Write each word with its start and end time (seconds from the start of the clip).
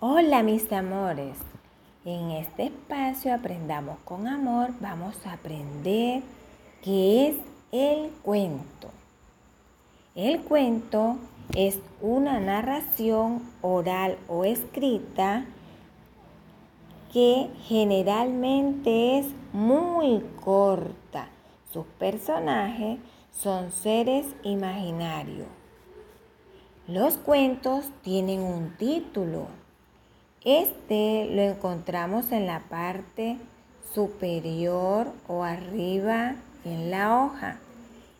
Hola 0.00 0.44
mis 0.44 0.72
amores, 0.72 1.36
en 2.04 2.30
este 2.30 2.66
espacio 2.66 3.34
aprendamos 3.34 3.98
con 4.04 4.28
amor, 4.28 4.70
vamos 4.78 5.16
a 5.26 5.32
aprender 5.32 6.22
qué 6.84 7.26
es 7.26 7.36
el 7.72 8.12
cuento. 8.22 8.90
El 10.14 10.42
cuento 10.42 11.16
es 11.56 11.80
una 12.00 12.38
narración 12.38 13.42
oral 13.60 14.18
o 14.28 14.44
escrita 14.44 15.46
que 17.12 17.50
generalmente 17.64 19.18
es 19.18 19.26
muy 19.52 20.24
corta. 20.44 21.28
Sus 21.72 21.86
personajes 21.98 23.00
son 23.32 23.72
seres 23.72 24.26
imaginarios. 24.44 25.48
Los 26.86 27.14
cuentos 27.14 27.90
tienen 28.04 28.42
un 28.42 28.76
título 28.76 29.48
este 30.44 31.26
lo 31.34 31.42
encontramos 31.42 32.32
en 32.32 32.46
la 32.46 32.60
parte 32.60 33.36
superior 33.94 35.08
o 35.26 35.42
arriba 35.42 36.36
en 36.64 36.90
la 36.90 37.22
hoja. 37.22 37.58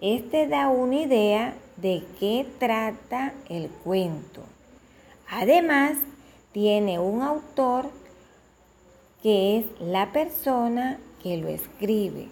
Este 0.00 0.46
da 0.46 0.68
una 0.68 0.96
idea 0.96 1.54
de 1.76 2.04
qué 2.20 2.46
trata 2.58 3.32
el 3.48 3.68
cuento. 3.68 4.42
Además, 5.28 5.96
tiene 6.52 6.98
un 6.98 7.22
autor 7.22 7.90
que 9.22 9.58
es 9.58 9.66
la 9.80 10.12
persona 10.12 10.98
que 11.22 11.36
lo 11.38 11.48
escribe. 11.48 12.28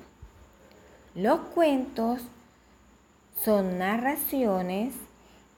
Los 1.14 1.40
cuentos 1.54 2.20
son 3.42 3.78
narraciones 3.78 4.94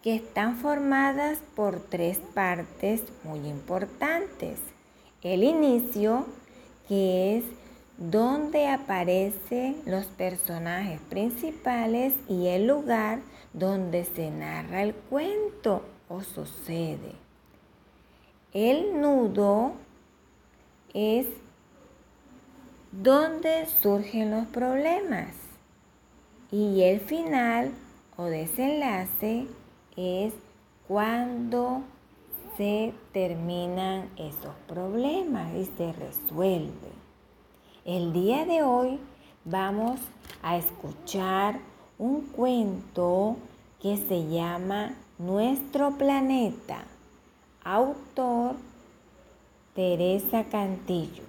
que 0.05 0.17
están 0.17 0.59
formadas 0.59 1.39
por 1.57 1.81
tres 1.81 2.19
partes 2.35 3.03
muy 3.23 3.39
importantes. 3.49 4.59
El 5.23 5.43
inicio, 5.43 6.27
que 6.87 7.39
es 7.39 7.45
donde 7.97 8.69
aparecen 8.69 9.81
los 9.87 10.05
personajes 10.05 11.01
principales 11.09 12.13
y 12.29 12.49
el 12.49 12.67
lugar 12.67 13.21
donde 13.55 14.05
se 14.05 14.31
narra 14.31 14.83
el 14.83 14.95
cuento 14.95 15.81
o 16.11 16.21
sucede. 16.23 17.13
El 18.53 19.01
nudo 19.01 19.73
es 20.93 21.27
donde 22.93 23.65
surgen 23.81 24.33
los 24.33 24.45
problemas 24.49 25.31
y 26.53 26.83
el 26.83 27.01
final 27.01 27.71
o 28.19 28.25
desenlace 28.25 29.47
es 29.97 30.33
cuando 30.89 31.83
se 32.57 32.93
terminan 33.13 34.09
esos 34.17 34.55
problemas 34.69 35.55
y 35.55 35.65
se 35.77 35.93
resuelve. 35.93 36.93
El 37.85 38.13
día 38.13 38.45
de 38.45 38.63
hoy 38.63 38.99
vamos 39.45 40.01
a 40.43 40.57
escuchar 40.57 41.59
un 41.99 42.23
cuento 42.23 43.37
que 43.81 43.97
se 43.97 44.29
llama 44.29 44.95
Nuestro 45.19 45.93
planeta, 45.93 46.85
autor 47.63 48.57
Teresa 49.75 50.45
Cantillo. 50.45 51.25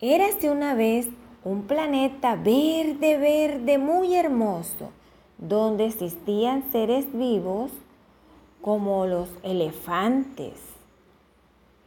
Érase 0.00 0.50
una 0.50 0.74
vez 0.74 1.08
un 1.44 1.62
planeta 1.62 2.36
verde, 2.36 3.18
verde, 3.18 3.78
muy 3.78 4.14
hermoso 4.14 4.90
donde 5.40 5.86
existían 5.86 6.70
seres 6.70 7.06
vivos 7.12 7.72
como 8.60 9.06
los 9.06 9.28
elefantes, 9.42 10.52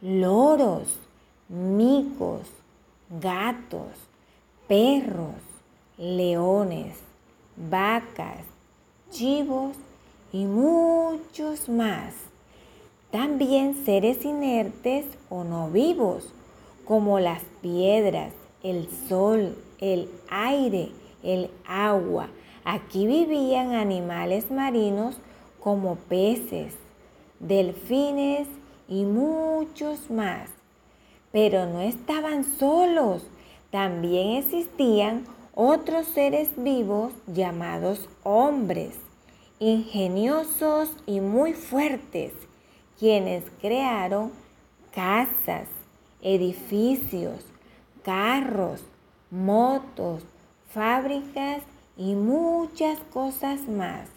loros, 0.02 0.98
micos, 1.48 2.42
gatos, 3.20 3.92
perros, 4.66 5.36
leones, 5.96 6.96
vacas, 7.70 8.40
chivos 9.10 9.76
y 10.32 10.46
muchos 10.46 11.68
más. 11.68 12.14
También 13.12 13.84
seres 13.84 14.24
inertes 14.24 15.06
o 15.30 15.44
no 15.44 15.68
vivos, 15.70 16.32
como 16.84 17.20
las 17.20 17.42
piedras, 17.62 18.32
el 18.64 18.88
sol, 19.08 19.56
el 19.78 20.10
aire, 20.28 20.90
el 21.22 21.50
agua, 21.66 22.26
Aquí 22.64 23.06
vivían 23.06 23.74
animales 23.74 24.50
marinos 24.50 25.16
como 25.60 25.96
peces, 25.96 26.74
delfines 27.38 28.48
y 28.88 29.04
muchos 29.04 30.10
más. 30.10 30.48
Pero 31.30 31.66
no 31.66 31.82
estaban 31.82 32.42
solos, 32.44 33.26
también 33.70 34.38
existían 34.38 35.24
otros 35.54 36.06
seres 36.06 36.50
vivos 36.56 37.12
llamados 37.26 38.08
hombres, 38.22 38.94
ingeniosos 39.58 40.90
y 41.04 41.20
muy 41.20 41.52
fuertes, 41.52 42.32
quienes 42.98 43.44
crearon 43.60 44.32
casas, 44.90 45.68
edificios, 46.22 47.44
carros, 48.02 48.82
motos, 49.30 50.22
fábricas 50.70 51.62
y 51.96 52.14
muchas 52.14 52.98
cosas 53.12 53.68
más. 53.68 54.08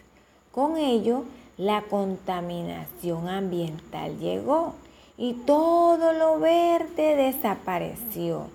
Con 0.52 0.78
ello, 0.78 1.24
la 1.58 1.84
contaminación 1.84 3.30
ambiental 3.30 4.20
llegó 4.20 4.74
y 5.18 5.34
todo 5.34 6.14
lo 6.14 6.40
verde 6.40 7.16
desapareció. 7.16 8.48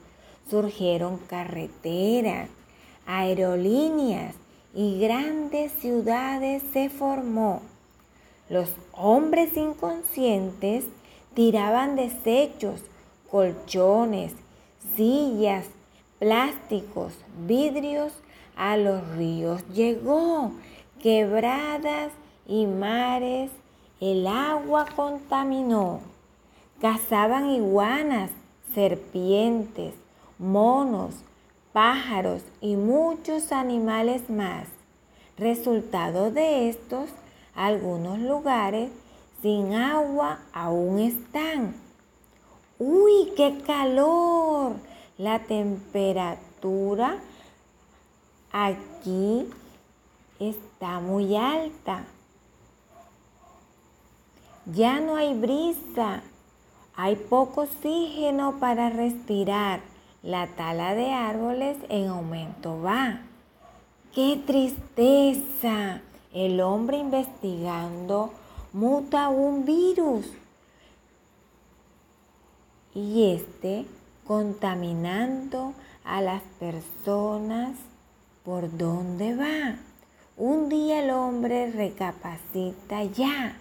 Surgieron 0.49 1.19
carreteras, 1.19 2.49
aerolíneas 3.07 4.35
y 4.75 5.01
grandes 5.01 5.73
ciudades 5.73 6.63
se 6.73 6.89
formó. 6.89 7.63
Los 8.49 8.71
hombres 8.93 9.57
inconscientes 9.57 10.85
tiraban 11.35 11.97
desechos, 11.97 12.83
colchones, 13.31 14.33
sillas, 14.97 15.67
plásticos, 16.19 17.15
vidrios 17.47 18.13
a 18.63 18.77
los 18.77 19.05
ríos 19.17 19.67
llegó, 19.75 20.53
quebradas 21.03 22.13
y 22.47 22.67
mares, 22.67 23.51
el 24.01 24.25
agua 24.29 24.87
contaminó. 24.95 25.99
Cazaban 26.81 27.51
iguanas, 27.51 28.31
serpientes, 28.73 29.95
monos, 30.39 31.17
pájaros 31.73 32.45
y 32.61 32.77
muchos 32.77 33.51
animales 33.51 34.31
más. 34.31 34.69
Resultado 35.37 36.31
de 36.31 36.69
estos, 36.69 37.11
algunos 37.57 38.21
lugares 38.21 38.93
sin 39.43 39.75
agua 39.75 40.39
aún 40.53 41.01
están. 41.01 41.75
¡Uy, 42.79 43.33
qué 43.37 43.59
calor! 43.67 44.75
La 45.19 45.41
temperatura 45.41 47.19
aquí 48.53 49.49
está 50.39 51.01
muy 51.01 51.37
alta. 51.37 52.05
Ya 54.67 55.01
no 55.01 55.17
hay 55.17 55.35
brisa, 55.35 56.23
hay 56.95 57.17
poco 57.17 57.63
oxígeno 57.63 58.59
para 58.61 58.91
respirar. 58.91 59.81
La 60.23 60.47
tala 60.47 60.95
de 60.95 61.11
árboles 61.11 61.77
en 61.89 62.09
aumento 62.09 62.81
va. 62.81 63.23
¡Qué 64.15 64.41
tristeza! 64.47 66.01
El 66.33 66.61
hombre 66.61 66.99
investigando 66.99 68.33
muta 68.73 69.29
un 69.29 69.65
virus 69.65 70.27
y 72.95 73.33
este 73.35 73.87
contaminando 74.27 75.75
a 76.05 76.21
las 76.21 76.43
personas 76.59 77.77
por 78.45 78.77
dónde 78.77 79.37
va. 79.37 79.77
Un 80.37 80.69
día 80.69 81.05
el 81.05 81.11
hombre 81.11 81.71
recapacita 81.71 83.05
ya, 83.05 83.57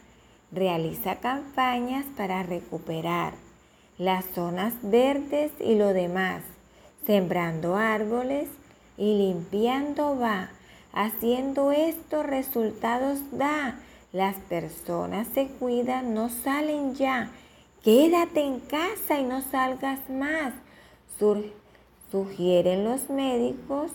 realiza 0.52 1.18
campañas 1.18 2.06
para 2.18 2.44
recuperar 2.44 3.34
las 3.98 4.26
zonas 4.26 4.74
verdes 4.82 5.52
y 5.60 5.76
lo 5.76 5.94
demás, 5.94 6.42
sembrando 7.06 7.76
árboles 7.76 8.48
y 8.98 9.18
limpiando 9.18 10.18
va. 10.18 10.50
Haciendo 10.94 11.72
estos 11.72 12.26
resultados 12.26 13.20
da. 13.32 13.80
Las 14.12 14.36
personas 14.36 15.28
se 15.34 15.48
cuidan, 15.48 16.14
no 16.14 16.30
salen 16.30 16.96
ya. 16.96 17.30
Quédate 17.82 18.42
en 18.42 18.60
casa 18.60 19.20
y 19.20 19.24
no 19.24 19.42
salgas 19.42 20.00
más. 20.10 20.54
sugieren 22.12 22.84
los 22.84 23.10
médicos 23.10 23.92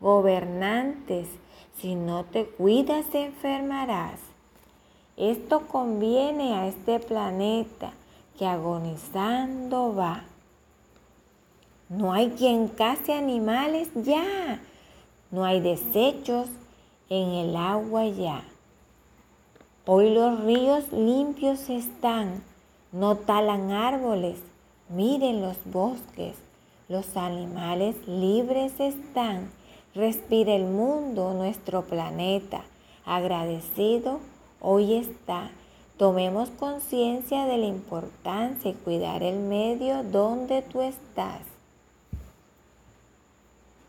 Gobernantes, 0.00 1.28
si 1.78 1.94
no 1.94 2.24
te 2.24 2.46
cuidas 2.46 3.06
enfermarás. 3.14 4.18
Esto 5.16 5.66
conviene 5.68 6.54
a 6.54 6.66
este 6.66 6.98
planeta 7.00 7.92
que 8.38 8.46
agonizando 8.46 9.94
va. 9.94 10.24
No 11.88 12.12
hay 12.12 12.30
quien 12.30 12.68
case 12.68 13.12
animales 13.12 13.90
ya. 13.94 14.60
No 15.30 15.44
hay 15.44 15.60
desechos 15.60 16.48
en 17.10 17.28
el 17.30 17.56
agua 17.56 18.06
ya. 18.06 18.42
Hoy 19.86 20.14
los 20.14 20.40
ríos 20.44 20.92
limpios 20.92 21.68
están, 21.68 22.44
no 22.92 23.16
talan 23.16 23.72
árboles, 23.72 24.38
miren 24.88 25.40
los 25.42 25.56
bosques, 25.64 26.36
los 26.88 27.16
animales 27.16 27.96
libres 28.06 28.78
están, 28.78 29.50
respira 29.94 30.54
el 30.54 30.64
mundo, 30.64 31.34
nuestro 31.34 31.82
planeta, 31.82 32.62
agradecido 33.04 34.20
hoy 34.60 34.94
está. 34.94 35.50
Tomemos 35.96 36.48
conciencia 36.50 37.44
de 37.44 37.58
la 37.58 37.66
importancia 37.66 38.72
de 38.72 38.78
cuidar 38.78 39.22
el 39.22 39.38
medio 39.38 40.02
donde 40.02 40.62
tú 40.62 40.80
estás. 40.80 41.40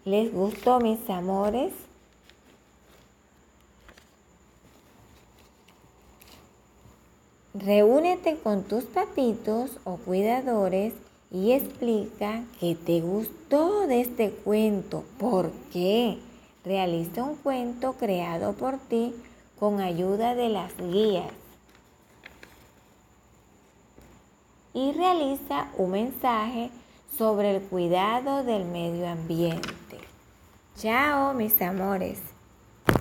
¿Les 0.04 0.34
gustó 0.34 0.80
mis 0.80 1.10
amores? 1.10 1.72
Reúnete 7.54 8.38
con 8.38 8.64
tus 8.64 8.86
papitos 8.86 9.72
o 9.84 9.98
cuidadores 9.98 10.94
y 11.32 11.54
explica 11.54 12.44
qué 12.60 12.76
te 12.76 13.00
gustó 13.00 13.88
de 13.88 14.02
este 14.02 14.32
cuento. 14.32 15.06
¿Por 15.18 15.52
qué? 15.72 16.18
Realiza 16.66 17.24
un 17.24 17.38
cuento 17.38 17.94
creado 17.94 18.54
por 18.54 18.78
ti 18.78 19.16
con 19.58 19.80
ayuda 19.80 20.36
de 20.36 20.50
las 20.50 20.76
guías. 20.78 21.32
Y 24.74 24.92
realiza 24.92 25.70
un 25.78 25.92
mensaje 25.92 26.70
sobre 27.18 27.56
el 27.56 27.62
cuidado 27.64 28.44
del 28.44 28.66
medio 28.66 29.08
ambiente. 29.08 30.00
Chao, 30.78 31.34
mis 31.34 31.62
amores. 31.62 32.31